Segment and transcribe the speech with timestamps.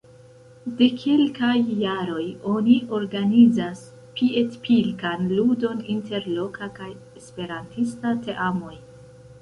[0.77, 3.85] De kelkaj jaroj, oni organizas
[4.17, 6.93] piedpilkan ludon inter loka kaj
[7.23, 8.79] esperantista teamoj.